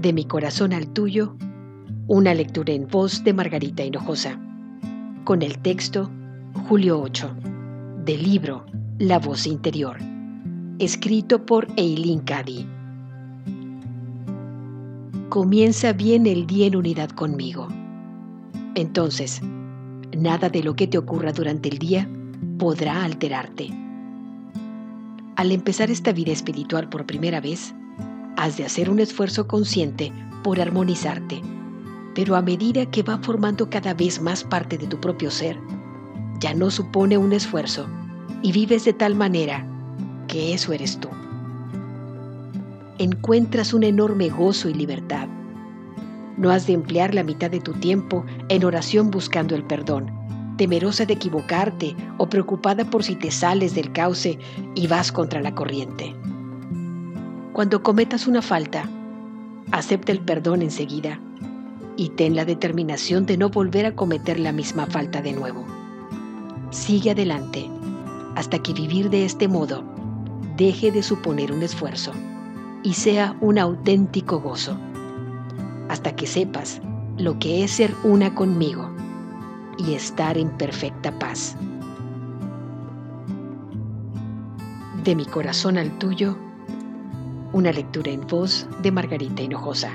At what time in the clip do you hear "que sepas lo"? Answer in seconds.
76.14-77.38